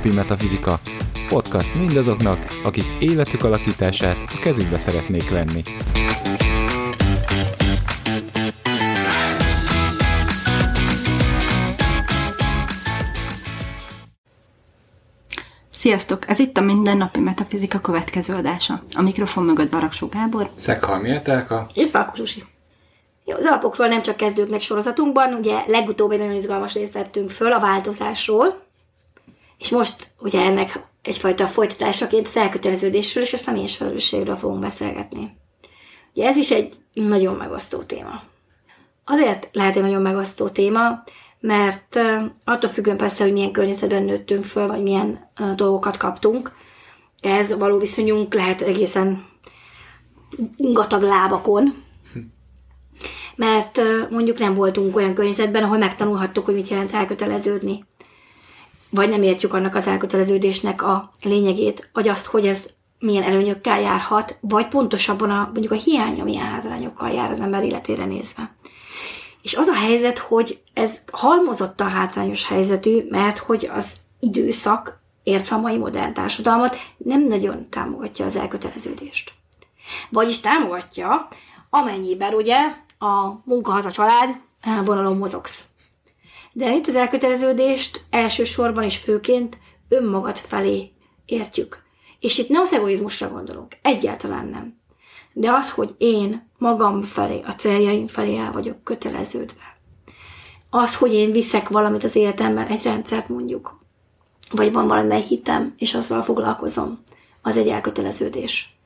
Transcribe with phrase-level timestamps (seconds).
[0.00, 0.80] Napi Metafizika,
[1.28, 5.62] podcast mindazoknak, akik életük alakítását a kezükbe szeretnék venni.
[15.70, 16.28] Sziasztok!
[16.28, 18.82] Ez itt a Mindennapi Metafizika következő adása.
[18.94, 20.50] A mikrofon mögött Baraksó Gábor.
[20.54, 21.66] Szekhalmi Etelka.
[21.74, 22.44] És Szalkó Zsusi.
[23.24, 27.52] Jó, az alapokról nem csak kezdőknek sorozatunkban, ugye legutóbb egy nagyon izgalmas részt vettünk föl
[27.52, 28.68] a változásról,
[29.60, 35.36] és most ugye ennek egyfajta folytatásaként az elköteleződésről és a személyes felelősségről fogunk beszélgetni.
[36.14, 38.22] Ugye ez is egy nagyon megosztó téma.
[39.04, 41.02] Azért lehet egy nagyon megosztó téma,
[41.40, 41.98] mert
[42.44, 46.52] attól függően persze, hogy milyen környezetben nőttünk föl, vagy milyen dolgokat kaptunk,
[47.20, 49.26] ez való viszonyunk lehet egészen
[50.56, 51.74] ingatag lábakon,
[53.36, 53.80] mert
[54.10, 57.84] mondjuk nem voltunk olyan környezetben, ahol megtanulhattuk, hogy mit jelent elköteleződni.
[58.90, 62.66] Vagy nem értjük annak az elköteleződésnek a lényegét, vagy azt, hogy ez
[62.98, 68.04] milyen előnyökkel járhat, vagy pontosabban a, mondjuk a hiánya milyen hátrányokkal jár az ember életére
[68.04, 68.54] nézve.
[69.42, 75.60] És az a helyzet, hogy ez halmozottan hátrányos helyzetű, mert hogy az időszak, értve a
[75.60, 79.32] mai modern társadalmat, nem nagyon támogatja az elköteleződést.
[80.10, 81.28] Vagyis támogatja,
[81.70, 82.58] amennyiben ugye
[82.98, 84.40] a munkahaza család
[84.84, 85.64] vonalon mozogsz.
[86.52, 90.90] De itt az elköteleződést elsősorban és főként önmagad felé
[91.24, 91.82] értjük.
[92.20, 94.78] És itt nem az egoizmusra gondolunk, egyáltalán nem.
[95.32, 99.78] De az, hogy én magam felé, a céljaim felé el vagyok köteleződve.
[100.70, 103.78] Az, hogy én viszek valamit az életemben, egy rendszert mondjuk,
[104.50, 107.02] vagy van valami hitem, és azzal foglalkozom,
[107.42, 108.78] az egy elköteleződés.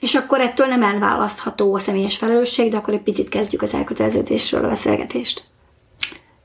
[0.00, 4.64] És akkor ettől nem elválasztható a személyes felelősség, de akkor egy picit kezdjük az elköteleződésről
[4.64, 5.44] a beszélgetést.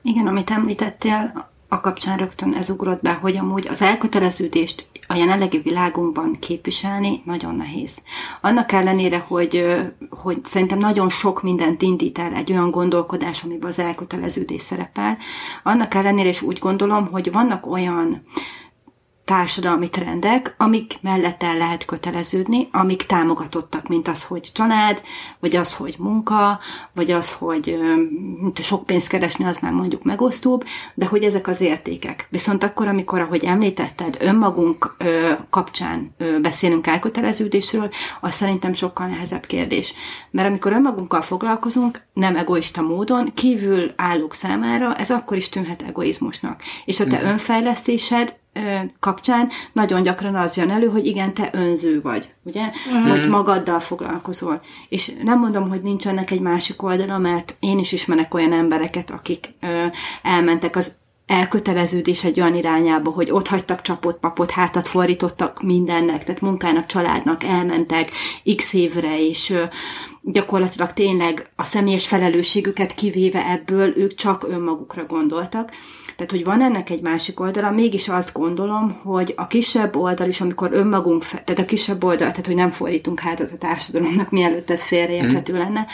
[0.02, 5.58] Igen, amit említettél, a kapcsán rögtön ez ugrott be, hogy amúgy az elköteleződést a jelenlegi
[5.58, 8.02] világunkban képviselni nagyon nehéz.
[8.42, 9.66] Annak ellenére, hogy,
[10.10, 15.18] hogy szerintem nagyon sok mindent indít el egy olyan gondolkodás, amiben az elköteleződés szerepel,
[15.64, 18.24] annak ellenére is úgy gondolom, hogy vannak olyan
[19.26, 25.02] társadalmi trendek, amik mellett el lehet köteleződni, amik támogatottak, mint az, hogy család,
[25.40, 26.60] vagy az, hogy munka,
[26.94, 27.80] vagy az, hogy
[28.62, 32.28] sok pénzt keresni, az már mondjuk megosztóbb, de hogy ezek az értékek.
[32.30, 34.96] Viszont akkor, amikor, ahogy említetted, önmagunk
[35.50, 37.90] kapcsán beszélünk elköteleződésről,
[38.22, 39.94] az szerintem sokkal nehezebb kérdés.
[40.32, 46.62] Mert amikor önmagunkkal foglalkozunk, nem egoista módon, kívül állók számára ez akkor is tűnhet egoizmusnak.
[46.86, 48.40] És a te önfejlesztésed
[49.00, 52.64] kapcsán nagyon gyakran az jön elő, hogy igen, te önző vagy, ugye?
[52.94, 53.10] Mm.
[53.10, 54.62] Hogy magaddal foglalkozol.
[54.90, 59.12] És nem mondom, hogy nincs ennek egy másik oldala, mert én is ismerek olyan embereket,
[59.12, 59.86] akik ö,
[60.22, 61.01] elmentek az
[61.32, 67.44] elköteleződés egy olyan irányába, hogy ott hagytak csapott papot, hátat fordítottak mindennek, tehát munkának, családnak,
[67.44, 68.12] elmentek
[68.56, 69.54] x évre, és
[70.22, 75.72] gyakorlatilag tényleg a személyes felelősségüket kivéve ebből ők csak önmagukra gondoltak.
[76.16, 80.42] Tehát, hogy van ennek egy másik oldala, mégis azt gondolom, hogy a kisebb oldal is,
[80.42, 84.82] amikor önmagunk, tehát a kisebb oldal, tehát, hogy nem fordítunk hátat a társadalomnak, mielőtt ez
[84.82, 85.58] félreérthető mm.
[85.58, 85.88] lenne,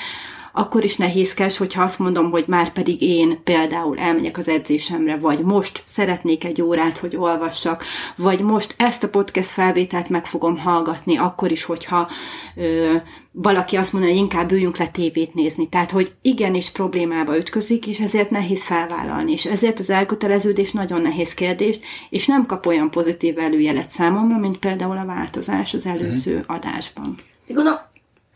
[0.51, 5.39] akkor is nehézkes, hogyha azt mondom, hogy már pedig én például elmegyek az edzésemre, vagy
[5.39, 7.83] most szeretnék egy órát, hogy olvassak,
[8.15, 12.09] vagy most ezt a podcast felvételt meg fogom hallgatni, akkor is, hogyha
[12.55, 12.95] ö,
[13.31, 15.69] valaki azt mondja, hogy inkább üljünk le tévét nézni.
[15.69, 19.31] Tehát, hogy igenis problémába ütközik, és ezért nehéz felvállalni.
[19.31, 24.57] És ezért az elköteleződés nagyon nehéz kérdés, és nem kap olyan pozitív előjelet számomra, mint
[24.57, 26.55] például a változás az előző mm.
[26.55, 27.15] adásban.
[27.47, 27.79] Gondolom,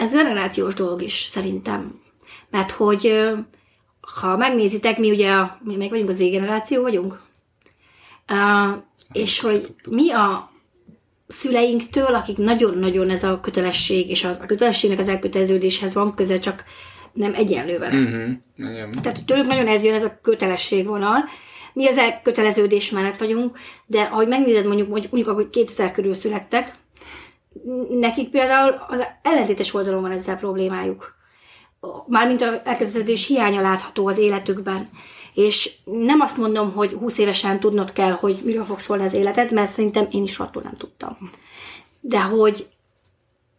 [0.02, 2.02] ez generációs dolog is szerintem.
[2.50, 3.32] Mert hogy
[4.20, 7.22] ha megnézitek, mi ugye, mi meg vagyunk az Z-generáció vagyunk,
[8.32, 8.78] uh,
[9.12, 10.52] és hogy mi a
[11.28, 16.64] szüleinktől, akik nagyon-nagyon ez a kötelesség, és a kötelességnek az elköteleződéshez van köze, csak
[17.14, 17.96] nem egyenlő vele.
[17.96, 18.92] Mm-hmm.
[19.02, 21.24] Tehát tőlük nagyon ez jön, ez a kötelesség vonal.
[21.74, 26.76] Mi az elköteleződés mellett vagyunk, de ahogy megnézed mondjuk, mondjuk ahogy 2000 körül születtek,
[27.90, 31.20] nekik például az ellentétes oldalon van ezzel problémájuk
[32.08, 34.90] mármint a elköteleződés hiánya látható az életükben.
[35.34, 39.52] És nem azt mondom, hogy 20 évesen tudnod kell, hogy miről fog szólni az életed,
[39.52, 41.18] mert szerintem én is attól nem tudtam.
[42.00, 42.68] De hogy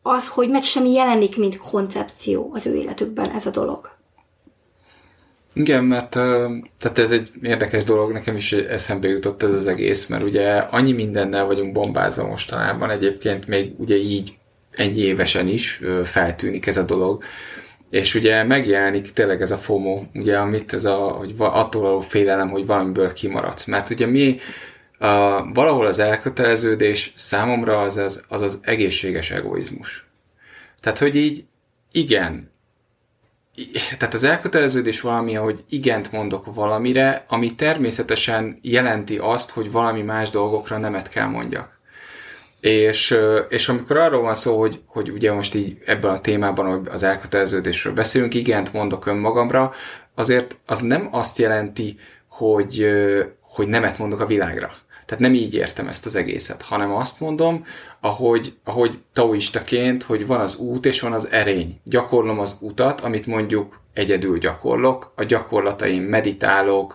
[0.02, 3.90] az, hogy meg sem jelenik, mint koncepció az ő életükben ez a dolog.
[5.54, 10.22] Igen, mert tehát ez egy érdekes dolog, nekem is eszembe jutott ez az egész, mert
[10.22, 14.34] ugye annyi mindennel vagyunk bombázva mostanában, egyébként még ugye így
[14.72, 17.22] ennyi évesen is feltűnik ez a dolog,
[17.90, 22.50] és ugye megjelenik tényleg ez a FOMO, ugye amit ez a, hogy attól való félelem,
[22.50, 23.64] hogy valamiből kimaradsz.
[23.64, 24.38] Mert ugye mi
[25.54, 30.06] valahol az elköteleződés számomra az az, az az egészséges egoizmus.
[30.80, 31.44] Tehát, hogy így
[31.92, 32.51] igen,
[33.98, 40.30] tehát az elköteleződés valami, hogy igent mondok valamire, ami természetesen jelenti azt, hogy valami más
[40.30, 41.80] dolgokra nemet kell mondjak.
[42.60, 43.18] És,
[43.48, 47.92] és amikor arról van szó, hogy, hogy ugye most így ebben a témában az elköteleződésről
[47.92, 49.72] beszélünk, igent mondok önmagamra,
[50.14, 52.86] azért az nem azt jelenti, hogy,
[53.40, 54.72] hogy nemet mondok a világra.
[55.06, 57.64] Tehát nem így értem ezt az egészet, hanem azt mondom,
[58.00, 61.80] ahogy, ahogy taoistaként, hogy van az út és van az erény.
[61.84, 66.94] Gyakorlom az utat, amit mondjuk egyedül gyakorlok, a gyakorlataim meditálok,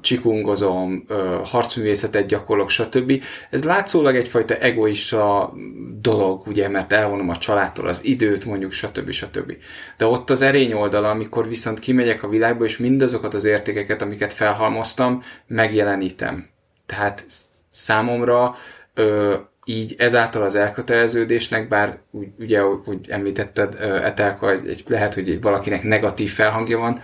[0.00, 1.06] csikungozom,
[1.44, 3.22] harcművészetet gyakorlok, stb.
[3.50, 5.52] Ez látszólag egyfajta egoista
[6.00, 9.10] dolog, ugye, mert elvonom a családtól az időt, mondjuk, stb.
[9.10, 9.56] stb.
[9.96, 14.32] De ott az erény oldala, amikor viszont kimegyek a világba, és mindazokat az értékeket, amiket
[14.32, 16.48] felhalmoztam, megjelenítem.
[16.90, 17.24] Tehát
[17.70, 18.56] számomra
[18.94, 19.34] ö,
[19.64, 25.82] így ezáltal az elköteleződésnek, bár úgy, ugye, hogy említetted, Etelka, egy, egy, lehet, hogy valakinek
[25.82, 27.02] negatív felhangja van,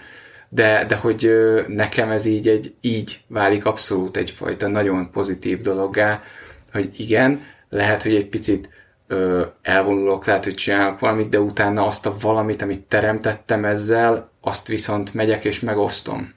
[0.48, 1.30] de, de hogy
[1.68, 6.22] nekem ez így, egy, így válik abszolút egyfajta nagyon pozitív dologgá,
[6.72, 8.68] hogy igen, lehet, hogy egy picit
[9.06, 14.68] ö, elvonulok, lehet, hogy csinálok valamit, de utána azt a valamit, amit teremtettem ezzel, azt
[14.68, 16.35] viszont megyek és megosztom.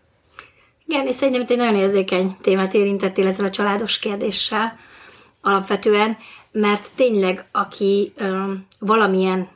[0.89, 4.77] Igen, és szerintem egy nagyon érzékeny témát érintettél ezzel a családos kérdéssel
[5.41, 6.17] alapvetően,
[6.51, 9.47] mert tényleg, aki ö, valamilyen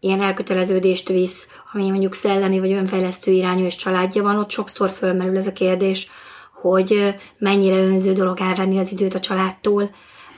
[0.00, 5.36] ilyen elköteleződést visz, ami mondjuk szellemi vagy önfejlesztő irányú és családja van, ott sokszor fölmerül
[5.36, 6.10] ez a kérdés,
[6.52, 9.90] hogy mennyire önző dolog elvenni az időt a családtól,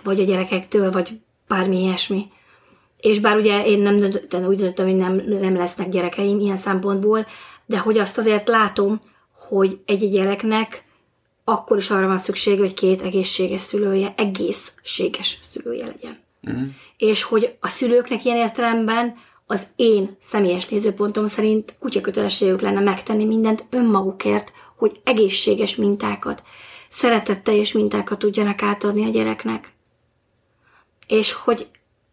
[0.03, 2.27] vagy a gyerekektől, vagy bármi ilyesmi.
[3.01, 7.27] És bár ugye én nem döntöttem, úgy döntöttem, hogy nem, nem lesznek gyerekeim ilyen szempontból,
[7.67, 9.01] de hogy azt azért látom,
[9.49, 10.85] hogy egy gyereknek
[11.45, 16.19] akkor is arra van szüksége, hogy két egészséges szülője, egészséges szülője legyen.
[16.51, 16.69] Mm.
[16.97, 19.15] És hogy a szülőknek ilyen értelemben
[19.47, 26.43] az én személyes nézőpontom szerint kutyakötelességük lenne megtenni mindent önmagukért, hogy egészséges mintákat,
[26.89, 29.73] szeretetteljes mintákat tudjanak átadni a gyereknek.
[31.07, 31.69] És hogy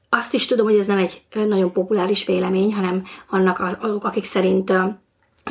[0.09, 4.73] azt is tudom, hogy ez nem egy nagyon populáris vélemény, hanem annak azok, akik szerint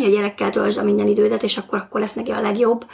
[0.00, 2.86] hogy a gyerekkel töltsd a minden idődet, és akkor, akkor lesz neki a legjobb.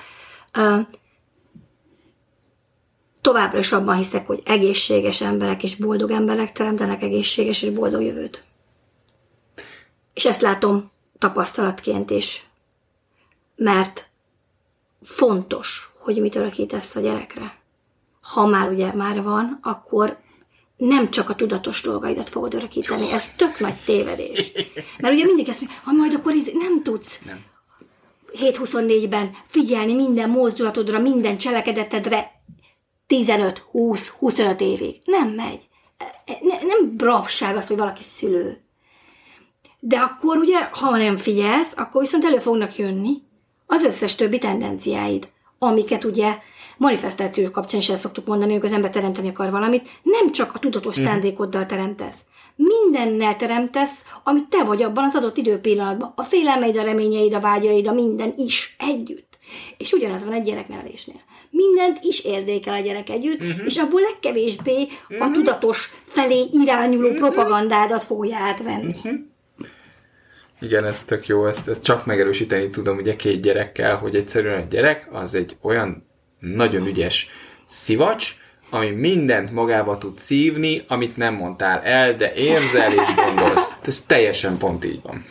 [3.21, 8.45] Továbbra is abban hiszek, hogy egészséges emberek és boldog emberek teremtenek egészséges és boldog jövőt.
[10.15, 12.47] És ezt látom tapasztalatként is.
[13.57, 14.09] Mert
[15.03, 17.55] fontos, hogy mit örökítesz a gyerekre.
[18.21, 20.19] Ha már ugye már van, akkor
[20.77, 23.13] nem csak a tudatos dolgaidat fogod örökíteni.
[23.13, 24.53] Ez tök nagy tévedés.
[24.99, 27.45] Mert ugye mindig ezt mondja, ha majd akkor nem tudsz nem.
[28.41, 32.31] 7-24-ben figyelni minden mozdulatodra, minden cselekedetedre
[33.09, 34.97] 15-20-25 évig.
[35.05, 35.69] Nem megy.
[36.41, 38.61] Ne, nem bravság az, hogy valaki szülő.
[39.81, 43.23] De akkor ugye, ha nem figyelsz, akkor viszont elő fognak jönni
[43.67, 46.39] az összes többi tendenciáid, amiket ugye
[46.77, 50.59] manifestáció kapcsán is el szoktuk mondani, hogy az ember teremteni akar valamit, nem csak a
[50.59, 51.03] tudatos mm.
[51.03, 52.21] szándékoddal teremtesz.
[52.57, 56.13] Mindennel teremtesz, amit te vagy abban az adott időpillanatban.
[56.17, 59.39] A félelmeid, a reményeid, a vágyaid, a minden is együtt.
[59.77, 61.21] És ugyanaz van egy gyereknevelésnél.
[61.51, 63.67] Mindent is érdékel a gyerek együtt, uh-huh.
[63.67, 65.27] és abból legkevésbé uh-huh.
[65.27, 65.33] a mhm.
[65.33, 67.19] tudatos felé irányuló uh-huh.
[67.19, 68.95] propagandádat fogja átvenni.
[68.97, 69.13] Uh-huh.
[70.61, 74.67] Igen, ez tök jó, ezt, ezt csak megerősíteni tudom ugye két gyerekkel, hogy egyszerűen a
[74.71, 76.07] gyerek az egy olyan
[76.39, 77.29] nagyon ügyes
[77.69, 78.35] szivacs,
[78.71, 83.77] ami mindent magába tud szívni, amit nem mondtál el, de érzel és gondolsz.
[83.85, 85.25] Ez teljesen pont így van.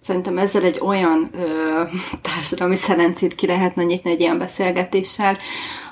[0.00, 1.82] Szerintem ezzel egy olyan ö,
[2.22, 5.38] társadalmi szerencét ki lehetne nyitni egy ilyen beszélgetéssel,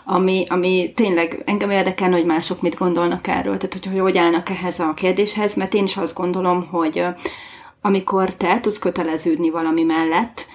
[0.05, 4.81] ami, ami tényleg engem érdekel, hogy mások mit gondolnak erről, tehát hogy hogy állnak ehhez
[4.81, 7.05] a kérdéshez, mert én is azt gondolom, hogy
[7.87, 10.47] amikor te el tudsz köteleződni valami mellett,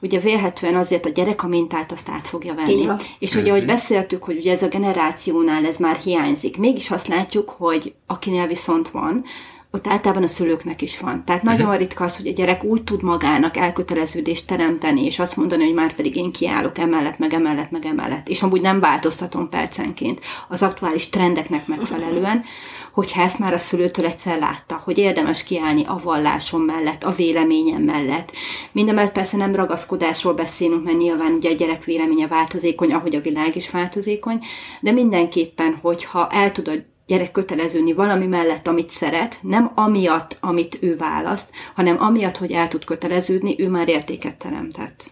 [0.00, 2.86] ugye vélhetően azért a gyerek a mintát azt át fogja venni.
[3.18, 3.70] És ugye, ahogy mhm.
[3.70, 8.88] beszéltük, hogy ugye ez a generációnál ez már hiányzik, mégis azt látjuk, hogy akinél viszont
[8.88, 9.24] van,
[9.72, 11.24] ott általában a szülőknek is van.
[11.24, 11.58] Tehát uh-huh.
[11.58, 15.74] nagyon ritka az, hogy a gyerek úgy tud magának elköteleződést teremteni, és azt mondani, hogy
[15.74, 18.28] már pedig én kiállok emellett, meg emellett, meg emellett.
[18.28, 22.44] És amúgy nem változtatom percenként az aktuális trendeknek megfelelően,
[22.92, 27.82] hogyha ezt már a szülőtől egyszer látta, hogy érdemes kiállni a vallásom mellett, a véleményem
[27.82, 28.32] mellett.
[28.72, 33.56] Mindemellett persze nem ragaszkodásról beszélünk, mert nyilván ugye a gyerek véleménye változékony, ahogy a világ
[33.56, 34.38] is változékony,
[34.80, 40.96] de mindenképpen, hogyha el tudod gyerek köteleződni valami mellett, amit szeret, nem amiatt, amit ő
[40.96, 45.10] választ, hanem amiatt, hogy el tud köteleződni, ő már értéket teremtett.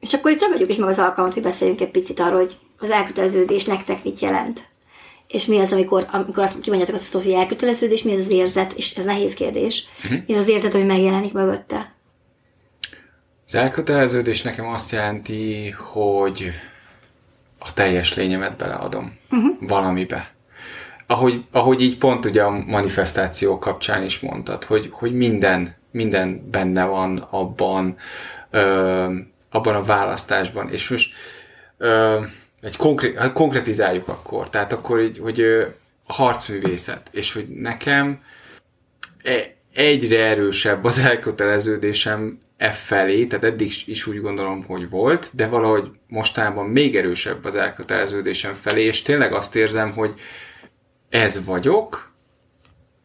[0.00, 2.90] És akkor itt ragadjuk is meg az alkalmat, hogy beszéljünk egy picit arról, hogy az
[2.90, 4.68] elköteleződés nektek mit jelent?
[5.28, 8.30] És mi az, amikor, amikor azt kimondjátok azt a szót, hogy elköteleződés, mi az az
[8.30, 10.18] érzet, és ez nehéz kérdés, uh-huh.
[10.26, 11.94] mi az az érzet, ami megjelenik mögötte?
[13.46, 16.52] Az elköteleződés nekem azt jelenti, hogy
[17.58, 19.68] a teljes lényemet beleadom uh-huh.
[19.68, 20.34] valamibe.
[21.06, 26.84] Ahogy, ahogy így pont ugye a manifestáció kapcsán is mondtad, hogy, hogy minden, minden benne
[26.84, 27.96] van abban,
[28.50, 29.14] ö,
[29.50, 30.72] abban a választásban.
[30.72, 31.12] És most
[31.78, 32.22] ö,
[32.60, 34.50] egy konkrét, hát konkretizáljuk akkor.
[34.50, 35.40] Tehát akkor, így, hogy
[36.06, 38.22] a harcművészet, és hogy nekem
[39.22, 45.46] e, egyre erősebb az elköteleződésem e felé, tehát eddig is úgy gondolom, hogy volt, de
[45.46, 50.14] valahogy mostában még erősebb az elköteleződésem felé, és tényleg azt érzem, hogy
[51.08, 52.14] ez vagyok,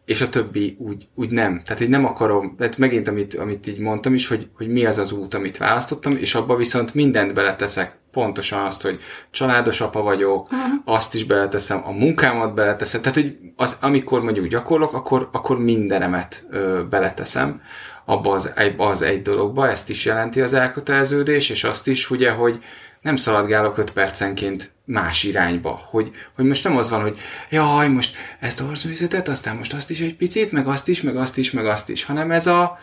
[0.06, 1.62] és a többi úgy, úgy nem.
[1.64, 4.98] Tehát, hogy nem akarom, tehát megint, amit, amit így mondtam is, hogy, hogy mi az
[4.98, 7.98] az út, amit választottam, és abba viszont mindent beleteszek.
[8.12, 9.00] Pontosan azt, hogy
[9.32, 10.82] családos apa vagyok, uh-huh.
[10.86, 13.02] azt is beleteszem, a munkámat beleteszem.
[13.02, 17.62] Tehát, hogy az, amikor mondjuk gyakorlok, akkor, akkor mindenemet ö, beleteszem
[18.06, 22.64] abba az, az egy dologba, ezt is jelenti az elköteleződés, és azt is, ugye, hogy
[23.02, 25.82] nem szaladgálok öt percenként más irányba.
[25.90, 27.18] Hogy, hogy most nem az van, hogy
[27.50, 31.18] jaj, most ezt a harcművészetet, aztán most azt is egy picit, meg azt is, meg
[31.18, 32.80] azt is, meg azt is, hanem ez a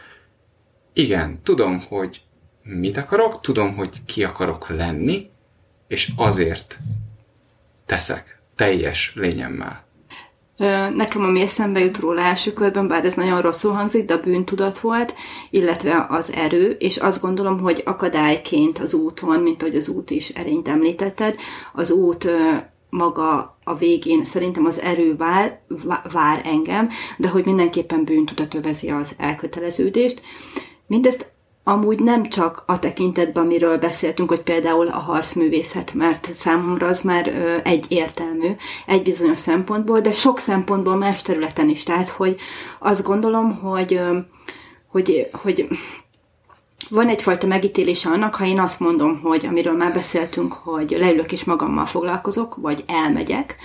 [0.92, 2.20] igen, tudom, hogy
[2.62, 5.30] mit akarok, tudom, hogy ki akarok lenni,
[5.88, 6.76] és azért
[7.86, 9.86] teszek teljes lényemmel.
[10.94, 14.78] Nekem ami eszembe jut róla első körben, bár ez nagyon rosszul hangzik, de a bűntudat
[14.78, 15.14] volt,
[15.50, 20.28] illetve az erő, és azt gondolom, hogy akadályként az úton, mint ahogy az út is
[20.28, 21.36] erényt említetted,
[21.72, 22.28] az út
[22.90, 25.60] maga a végén szerintem az erő vár,
[26.12, 30.22] vár engem, de hogy mindenképpen bűntudat övezi az elköteleződést.
[30.86, 31.32] Mindezt
[31.68, 37.28] amúgy nem csak a tekintetben, amiről beszéltünk, hogy például a harcművészet, mert számomra az már
[37.64, 38.50] egy értelmű,
[38.86, 41.82] egy bizonyos szempontból, de sok szempontból más területen is.
[41.82, 42.36] Tehát, hogy
[42.78, 44.00] azt gondolom, hogy,
[44.86, 45.68] hogy, hogy
[46.90, 51.44] van egyfajta megítélése annak, ha én azt mondom, hogy amiről már beszéltünk, hogy leülök és
[51.44, 53.56] magammal foglalkozok, vagy elmegyek,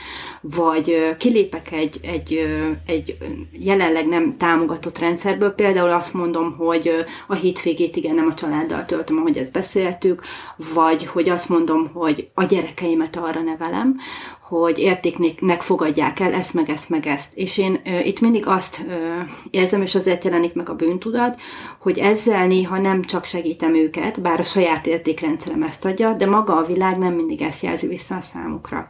[0.41, 2.47] vagy kilépek egy, egy,
[2.85, 3.17] egy
[3.51, 9.17] jelenleg nem támogatott rendszerből, például azt mondom, hogy a hétvégét igen nem a családdal töltöm,
[9.17, 10.23] ahogy ezt beszéltük,
[10.73, 13.97] vagy hogy azt mondom, hogy a gyerekeimet arra nevelem,
[14.59, 17.31] hogy értéknek fogadják el ezt, meg ezt, meg ezt.
[17.33, 18.93] És én uh, itt mindig azt uh,
[19.49, 21.39] érzem, és azért jelenik meg a bűntudat,
[21.79, 26.55] hogy ezzel néha nem csak segítem őket, bár a saját értékrendszerem ezt adja, de maga
[26.55, 28.89] a világ nem mindig ezt jelzi vissza a számukra.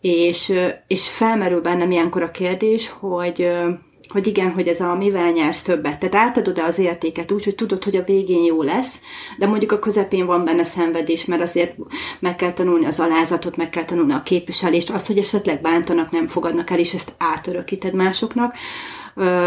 [0.00, 3.74] És, uh, és felmerül bennem ilyenkor a kérdés, hogy uh,
[4.12, 5.98] hogy igen, hogy ez a mivel nyersz többet.
[5.98, 9.00] Tehát átadod-e az értéket úgy, hogy tudod, hogy a végén jó lesz,
[9.38, 11.74] de mondjuk a közepén van benne szenvedés, mert azért
[12.18, 16.28] meg kell tanulni az alázatot, meg kell tanulni a képviselést, azt, hogy esetleg bántanak, nem
[16.28, 18.54] fogadnak el, és ezt átörökíted másoknak.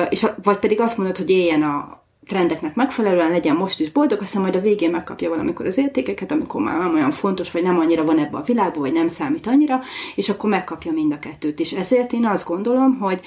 [0.10, 4.42] És, vagy pedig azt mondod, hogy éljen a, trendeknek megfelelően legyen most is boldog, aztán
[4.42, 8.04] majd a végén megkapja valamikor az értékeket, amikor már nem olyan fontos, vagy nem annyira
[8.04, 9.82] van ebbe a világban, vagy nem számít annyira,
[10.16, 11.60] és akkor megkapja mind a kettőt.
[11.60, 13.20] És ezért én azt gondolom, hogy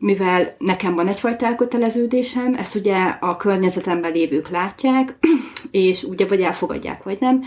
[0.00, 5.18] mivel nekem van egyfajta elköteleződésem, ezt ugye a környezetemben lévők látják,
[5.70, 7.42] és ugye vagy elfogadják, vagy nem,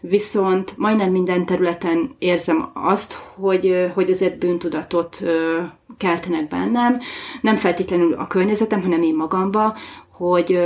[0.00, 5.22] viszont majdnem minden területen érzem azt, hogy, hogy ezért bűntudatot
[5.96, 7.00] keltenek bennem,
[7.40, 9.76] nem feltétlenül a környezetem, hanem én magamba,
[10.12, 10.60] hogy,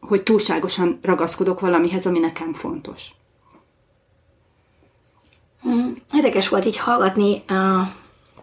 [0.00, 3.10] hogy túlságosan ragaszkodok valamihez, ami nekem fontos.
[5.60, 7.92] Hmm, érdekes volt így hallgatni a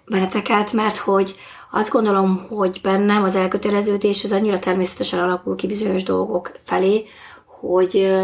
[0.05, 1.35] benneteket, mert hogy
[1.71, 7.05] azt gondolom, hogy bennem az elköteleződés az annyira természetesen alakul ki bizonyos dolgok felé,
[7.45, 8.15] hogy,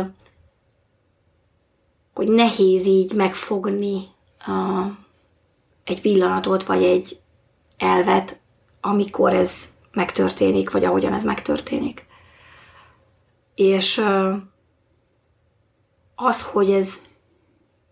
[2.14, 4.02] hogy nehéz így megfogni
[4.40, 4.86] a,
[5.84, 7.20] egy pillanatot, vagy egy
[7.78, 8.40] elvet,
[8.82, 12.06] amikor ez megtörténik, vagy ahogyan ez megtörténik.
[13.56, 14.06] És
[16.16, 16.94] az, hogy ez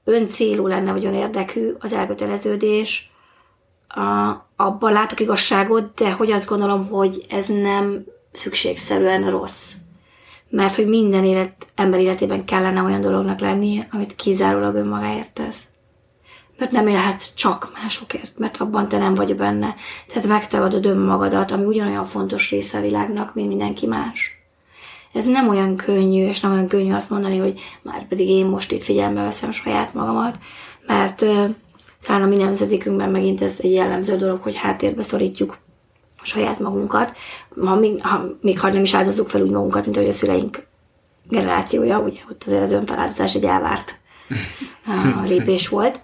[0.03, 3.11] öncélú lenne, vagy önérdekű, az elköteleződés,
[3.87, 4.31] a,
[4.65, 9.71] abban látok igazságot, de hogy azt gondolom, hogy ez nem szükségszerűen rossz.
[10.49, 15.61] Mert hogy minden élet, ember életében kellene olyan dolognak lennie, amit kizárólag önmagáért tesz.
[16.57, 19.75] Mert nem élhetsz csak másokért, mert abban te nem vagy benne.
[20.07, 24.43] Tehát megtagadod önmagadat, ami ugyanolyan fontos része a világnak, mint mindenki más.
[25.13, 28.71] Ez nem olyan könnyű, és nem olyan könnyű azt mondani, hogy már pedig én most
[28.71, 30.37] itt figyelembe veszem saját magamat,
[30.87, 31.25] mert
[32.05, 35.57] talán a mi nemzedékünkben megint ez egy jellemző dolog, hogy háttérbe szorítjuk
[36.23, 37.13] saját magunkat,
[37.65, 40.65] ha még, ha, még ha nem is áldozzuk fel úgy magunkat, mint ahogy a szüleink
[41.27, 43.99] generációja, ugye ott azért az önfeláldozás egy elvárt
[45.21, 45.99] a lépés volt.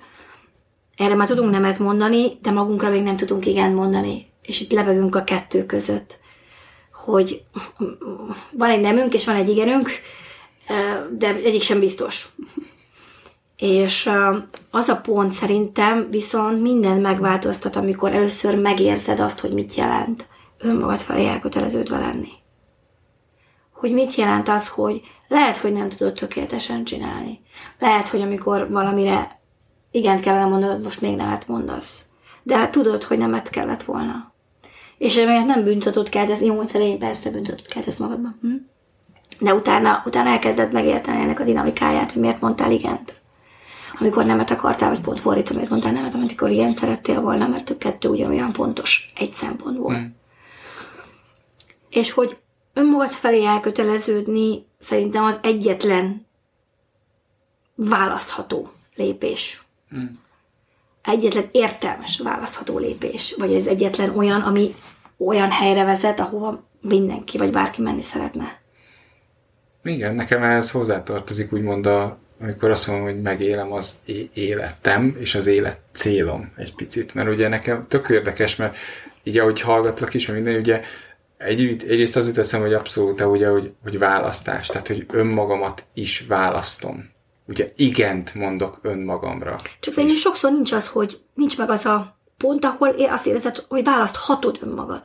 [0.97, 4.25] erre már tudunk nemet mondani, de magunkra még nem tudunk igen mondani.
[4.41, 6.19] És itt levegünk a kettő között,
[6.93, 7.43] hogy
[8.51, 9.89] van egy nemünk, és van egy igenünk,
[11.17, 12.29] de egyik sem biztos.
[13.59, 14.09] És
[14.71, 20.99] az a pont szerintem viszont minden megváltoztat, amikor először megérzed azt, hogy mit jelent önmagad
[20.99, 22.29] felé elköteleződve lenni.
[23.71, 27.41] Hogy mit jelent az, hogy lehet, hogy nem tudod tökéletesen csinálni.
[27.79, 29.39] Lehet, hogy amikor valamire
[29.91, 32.03] igent kellene mondanod, most még nemet mondasz.
[32.43, 34.33] De hát tudod, hogy nemet kellett volna.
[34.97, 38.37] És emiatt nem büntetőt kezdesz, jó, elején persze büntetőt kezdesz magadban.
[38.41, 38.55] Hm?
[39.39, 43.18] De utána, utána elkezded megérteni ennek a dinamikáját, hogy miért mondtál igent.
[43.99, 47.77] Amikor nemet akartál, vagy pont fordítva, miért mondtál nemet, amikor igen szerettél volna, mert a
[47.77, 49.97] kettő ugyanolyan fontos egy szempontból.
[49.97, 50.05] Mm.
[51.89, 52.37] És hogy
[52.73, 56.25] önmagad felé elköteleződni szerintem az egyetlen
[57.75, 59.63] választható lépés.
[59.95, 60.05] Mm.
[61.03, 63.35] Egyetlen értelmes választható lépés.
[63.37, 64.75] Vagy ez egyetlen olyan, ami
[65.17, 68.61] olyan helyre vezet, ahova mindenki vagy bárki menni szeretne.
[69.83, 73.97] Igen, nekem ez hozzátartozik úgymond a, amikor azt mondom, hogy megélem az
[74.33, 78.77] életem, és az élet célom egy picit, mert ugye nekem tök érdekes, mert
[79.23, 80.81] így ahogy hallgatlak is, minden, ugye
[81.37, 87.09] egy, egyrészt az jut hogy abszolút, ugye, hogy, hogy választás, tehát hogy önmagamat is választom.
[87.47, 89.55] Ugye igent mondok önmagamra.
[89.79, 93.83] Csak szerintem sokszor nincs az, hogy nincs meg az a pont, ahol azt érzed, hogy
[93.83, 95.01] választhatod önmagad.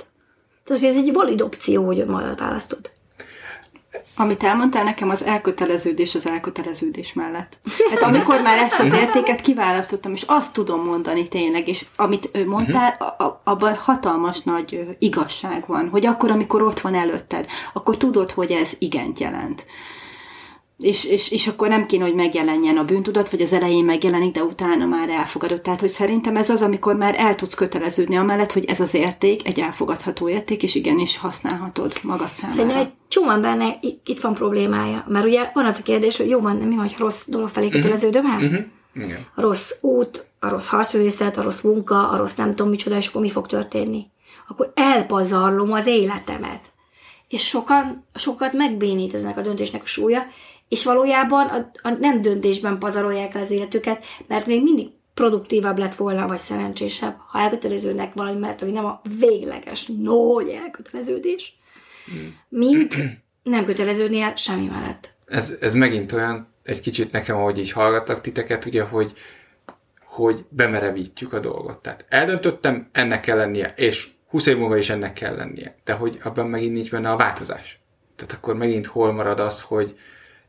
[0.64, 2.90] Tehát, hogy ez egy valid opció, hogy önmagad választod.
[4.16, 7.58] Amit elmondtál nekem, az elköteleződés az elköteleződés mellett.
[7.90, 12.96] Hát amikor már ezt az értéket kiválasztottam, és azt tudom mondani tényleg, és amit mondtál,
[12.98, 13.30] mhm.
[13.44, 18.72] abban hatalmas nagy igazság van, hogy akkor, amikor ott van előtted, akkor tudod, hogy ez
[18.78, 19.66] igent jelent
[20.78, 24.42] és, és, és akkor nem kéne, hogy megjelenjen a bűntudat, vagy az elején megjelenik, de
[24.42, 25.62] utána már elfogadott.
[25.62, 29.46] Tehát, hogy szerintem ez az, amikor már el tudsz köteleződni amellett, hogy ez az érték
[29.46, 32.58] egy elfogadható érték, és igenis használhatod magad számára.
[32.58, 35.04] Szerintem egy csomóan benne itt van problémája.
[35.08, 37.74] Mert ugye van az a kérdés, hogy jó van, mi vagy rossz dolog felé mhm.
[37.74, 38.42] köteleződöm el?
[38.42, 38.64] Uh-huh.
[39.34, 43.06] A rossz út, a rossz harcművészet, a rossz munka, a rossz nem tudom micsoda, és
[43.06, 44.06] akkor mi fog történni?
[44.48, 46.72] Akkor elpazarlom az életemet.
[47.28, 50.22] És sokan, sokat megbénít eznek a döntésnek a súlya,
[50.74, 56.26] és valójában a, a nem döntésben pazarolják az életüket, mert még mindig produktívabb lett volna,
[56.26, 61.58] vagy szerencsésebb, ha elköteleződnek valami mellett, ami nem a végleges, nagy elköteleződés,
[62.48, 62.94] mint
[63.42, 65.14] nem köteleződni el semmi mellett.
[65.26, 69.12] Ez, ez megint olyan, egy kicsit nekem, ahogy így hallgatlak titeket, ugye, hogy,
[70.04, 71.78] hogy bemerevítjük a dolgot.
[71.78, 75.76] Tehát eldöntöttem, ennek kell lennie, és 20 év múlva is ennek kell lennie.
[75.84, 77.80] De hogy abban megint nincs benne a változás.
[78.16, 79.96] Tehát akkor megint hol marad az, hogy,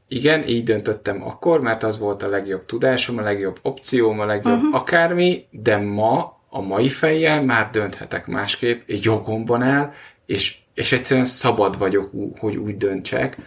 [0.08, 4.56] igen, így döntöttem akkor, mert az volt a legjobb tudásom, a legjobb opcióm, a legjobb
[4.56, 4.76] uh-huh.
[4.76, 9.92] akármi, de ma, a mai fejjel már dönthetek másképp, egy jogomban áll,
[10.26, 13.38] és, és egyszerűen szabad vagyok, hogy úgy döntsek,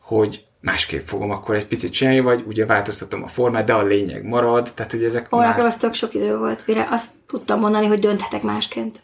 [0.00, 4.24] hogy másképp fogom akkor egy picit csinálni, vagy ugye változtatom a formát, de a lényeg
[4.24, 5.60] marad, tehát hogy ezek Ó, már...
[5.60, 9.00] az tök sok idő volt, mire azt tudtam mondani, hogy dönthetek másként.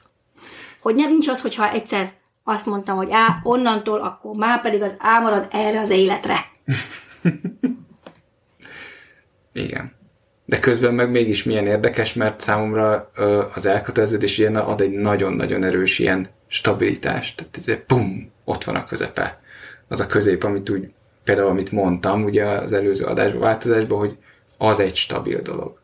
[0.80, 2.12] Hogy nem nincs az, hogyha egyszer
[2.44, 6.56] azt mondtam, hogy á, onnantól, akkor már pedig az ámarad erre az életre.
[9.52, 9.96] Igen.
[10.44, 13.10] De közben meg mégis milyen érdekes, mert számomra
[13.54, 17.36] az elköteleződés ilyen ad egy nagyon-nagyon erős ilyen stabilitást.
[17.36, 19.40] Tehát ez pum, ott van a közepe.
[19.88, 20.90] Az a közép, amit úgy,
[21.24, 24.16] például amit mondtam, ugye az előző adásban, változásban, hogy
[24.58, 25.80] az egy stabil dolog.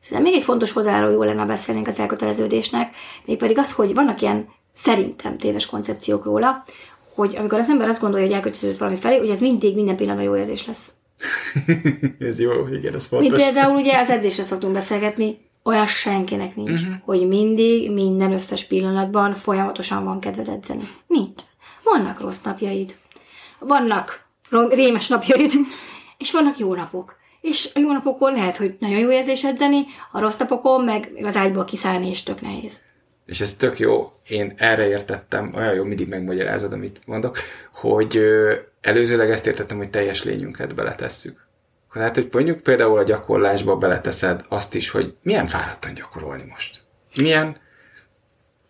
[0.00, 2.94] Szerintem még egy fontos oldalról jó lenne beszélni az elköteleződésnek,
[3.26, 6.64] mégpedig az, hogy vannak ilyen szerintem téves koncepciók róla,
[7.14, 10.26] hogy amikor az ember azt gondolja, hogy elköteleződött valami felé, hogy ez mindig minden pillanatban
[10.26, 10.92] jó érzés lesz.
[12.18, 13.30] ez jó, igen, ez fontos.
[13.30, 16.96] Mi például ugye az edzésre szoktunk beszélgetni, olyan senkinek nincs, uh-huh.
[17.04, 20.82] hogy mindig, minden összes pillanatban folyamatosan van kedved edzeni.
[21.06, 21.42] Nincs.
[21.82, 22.94] Vannak rossz napjaid,
[23.58, 24.26] vannak
[24.68, 25.52] rémes napjaid,
[26.18, 27.16] és vannak jó napok.
[27.40, 31.36] És a jó napokon lehet, hogy nagyon jó érzés edzeni, a rossz napokon meg az
[31.36, 32.80] ágyból kiszállni is tök nehéz
[33.26, 37.38] és ez tök jó, én erre értettem, olyan jó, mindig megmagyarázod, amit mondok,
[37.72, 38.20] hogy
[38.80, 41.42] előzőleg ezt értettem, hogy teljes lényünket beletesszük.
[41.92, 46.82] Tehát, hogy mondjuk például a gyakorlásba beleteszed azt is, hogy milyen fáradtan gyakorolni most.
[47.16, 47.56] Milyen,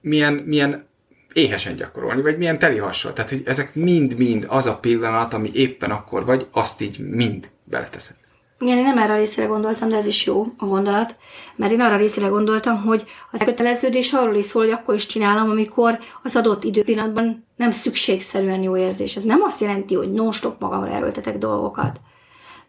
[0.00, 0.86] milyen, milyen
[1.32, 3.12] éhesen gyakorolni, vagy milyen teli hassal.
[3.12, 8.16] Tehát, hogy ezek mind-mind az a pillanat, ami éppen akkor vagy, azt így mind beleteszed.
[8.60, 11.16] Igen, én nem erre a részére gondoltam, de ez is jó a gondolat,
[11.56, 15.50] mert én arra részére gondoltam, hogy az elköteleződés arról is szól, hogy akkor is csinálom,
[15.50, 19.16] amikor az adott időpillanatban nem szükségszerűen jó érzés.
[19.16, 22.00] Ez nem azt jelenti, hogy non-stop magamra erőltetek dolgokat.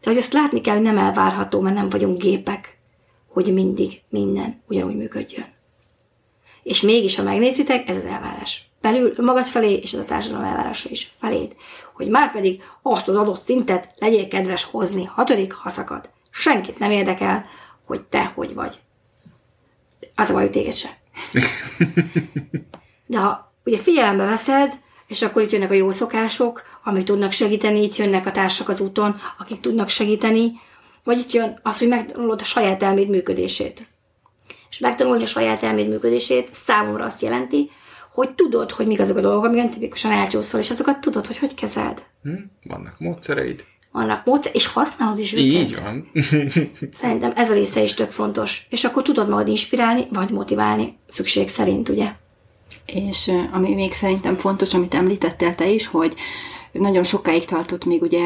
[0.01, 2.77] De hogy azt látni kell, hogy nem elvárható, mert nem vagyunk gépek,
[3.27, 5.45] hogy mindig minden ugyanúgy működjön.
[6.63, 8.65] És mégis, ha megnézitek, ez az elvárás.
[8.81, 11.55] Belül magad felé, és ez a társadalom elvárása is feléd.
[11.95, 15.03] Hogy már pedig azt az adott szintet legyél kedves hozni.
[15.03, 16.09] Hatodik haszakad.
[16.29, 17.45] Senkit nem érdekel,
[17.85, 18.79] hogy te hogy vagy.
[20.15, 20.97] Az a baj, hogy téged se.
[23.05, 24.73] De ha ugye figyelembe veszed,
[25.07, 28.79] és akkor itt jönnek a jó szokások, amik tudnak segíteni, itt jönnek a társak az
[28.79, 30.51] úton, akik tudnak segíteni,
[31.03, 33.87] vagy itt jön az, hogy megtanulod a saját elméd működését.
[34.69, 37.71] És megtanulni a saját elméd működését számomra azt jelenti,
[38.15, 41.55] hogy tudod, hogy mik azok a dolgok, amiket tipikusan elcsúszol, és azokat tudod, hogy hogy
[41.55, 42.03] kezeld.
[42.23, 42.33] Hm?
[42.63, 43.65] Vannak módszereid.
[43.91, 45.45] Vannak módszer, és használod is őket.
[45.45, 46.11] Így van.
[47.01, 48.67] Szerintem ez a része is tök fontos.
[48.69, 52.11] És akkor tudod magad inspirálni, vagy motiválni, szükség szerint, ugye?
[52.85, 56.15] És ami még szerintem fontos, amit említettél te is, hogy
[56.79, 58.23] nagyon sokáig tartott még ugye,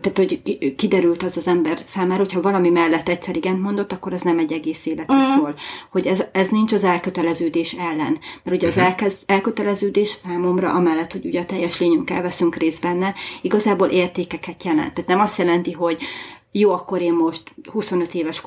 [0.00, 0.40] tehát hogy
[0.76, 4.52] kiderült az az ember számára, hogyha valami mellett egyszer igen mondott, akkor az nem egy
[4.52, 5.34] egész életre uh-huh.
[5.34, 5.54] szól.
[5.90, 8.18] Hogy ez, ez nincs az elköteleződés ellen.
[8.42, 13.14] Mert ugye az elkez, elköteleződés számomra, amellett, hogy ugye a teljes lényünkkel veszünk részt benne,
[13.42, 14.92] igazából értékeket jelent.
[14.94, 16.02] Tehát nem azt jelenti, hogy
[16.52, 18.42] jó, akkor én most 25 éves,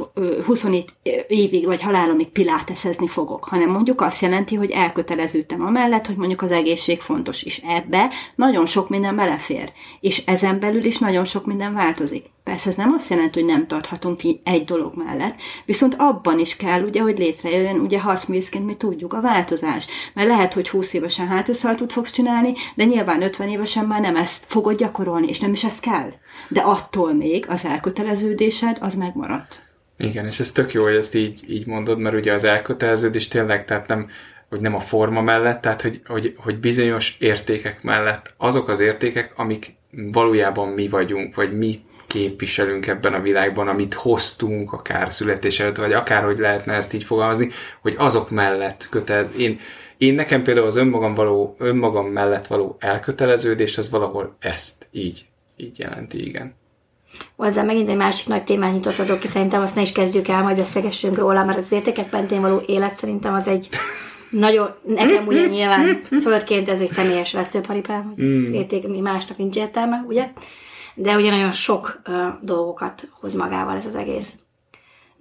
[0.45, 0.93] 27
[1.27, 6.51] évig vagy halálomig piláteszezni fogok, hanem mondjuk azt jelenti, hogy elköteleződtem amellett, hogy mondjuk az
[6.51, 11.73] egészség fontos, és ebbe nagyon sok minden belefér, és ezen belül is nagyon sok minden
[11.73, 12.32] változik.
[12.43, 16.55] Persze ez nem azt jelenti, hogy nem tarthatunk ki egy dolog mellett, viszont abban is
[16.55, 19.87] kell, ugye, hogy létrejöjjön, ugye harcművészként mi tudjuk a változás.
[20.13, 24.45] Mert lehet, hogy 20 évesen hátőszaltot fogsz csinálni, de nyilván 50 évesen már nem ezt
[24.47, 26.11] fogod gyakorolni, és nem is ezt kell.
[26.47, 29.71] De attól még az elköteleződésed az megmaradt.
[29.97, 33.65] Igen, és ez tök jó, hogy ezt így, így mondod, mert ugye az elköteleződés tényleg,
[33.65, 34.07] tehát nem,
[34.49, 39.33] hogy nem a forma mellett, tehát hogy, hogy, hogy bizonyos értékek mellett azok az értékek,
[39.35, 39.75] amik
[40.11, 41.79] valójában mi vagyunk, vagy mi
[42.13, 47.49] képviselünk ebben a világban, amit hoztunk akár születés előtt, vagy akárhogy lehetne ezt így fogalmazni,
[47.81, 49.29] hogy azok mellett kötelez.
[49.37, 49.59] Én,
[49.97, 55.25] én nekem például az önmagam, való, önmagam mellett való elköteleződés, az valahol ezt így,
[55.57, 56.55] így jelenti, igen.
[57.35, 60.41] Hozzá megint egy másik nagy témát nyitott adok ki, szerintem azt ne is kezdjük el,
[60.41, 63.69] majd beszélgessünk róla, mert az értékek mentén való élet szerintem az egy
[64.29, 68.43] nagyon, nekem ugye nyilván földként ez egy személyes veszőparipám, hogy mm.
[68.43, 70.31] az érték mi másnak nincs értelme, ugye?
[70.95, 74.35] De ugye nagyon sok uh, dolgokat hoz magával ez az egész.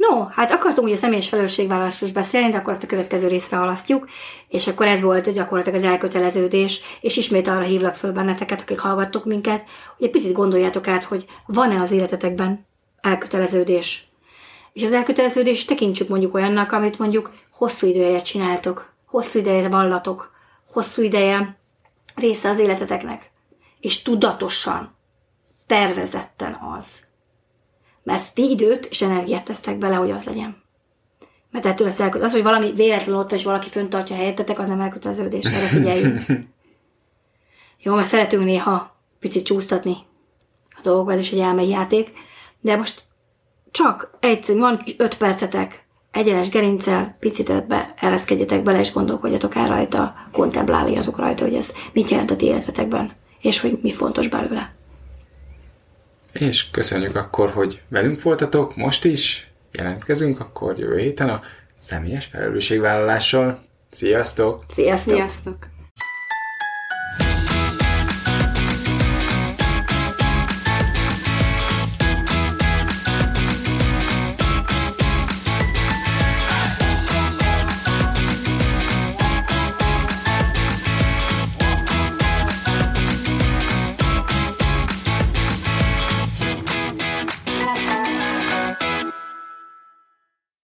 [0.09, 4.09] No, hát akartunk ugye személyes felelősségvállalásról beszélni, de akkor azt a következő részre halasztjuk,
[4.49, 9.25] és akkor ez volt gyakorlatilag az elköteleződés, és ismét arra hívlak föl benneteket, akik hallgattok
[9.25, 9.65] minket,
[9.97, 12.67] hogy egy picit gondoljátok át, hogy van-e az életetekben
[13.01, 14.07] elköteleződés.
[14.73, 20.33] És az elköteleződés tekintsük mondjuk olyannak, amit mondjuk hosszú ideje csináltok, hosszú ideje vallatok,
[20.73, 21.57] hosszú ideje
[22.15, 23.31] része az életeteknek,
[23.81, 24.92] és tudatosan
[25.67, 27.01] tervezetten az.
[28.03, 30.63] Mert ti időt és energiát tesztek bele, hogy az legyen.
[31.51, 32.23] Mert ettől lesz elköt...
[32.23, 36.21] Az, hogy valami véletlen ott és valaki föntartja helyettetek, az nem elköteleződés, erre figyeljünk.
[37.85, 39.97] Jó, mert szeretünk néha picit csúsztatni
[40.71, 42.13] a dolgok, ez is egy elmei játék,
[42.61, 43.05] de most
[43.71, 50.15] csak egyszer, van öt percetek, egyenes gerincel, picit ebbe ereszkedjetek bele, és gondolkodjatok el rajta,
[50.33, 54.75] kontempláljatok rajta, hogy ez mit jelent a ti életetekben, és hogy mi fontos belőle.
[56.33, 59.51] És köszönjük akkor, hogy velünk voltatok most is.
[59.73, 61.43] Jelentkezünk akkor jövő héten a
[61.79, 63.65] személyes felelősségvállalással.
[63.91, 64.65] Sziasztok!
[64.69, 65.15] Sziasztok!
[65.15, 65.57] Sziasztok.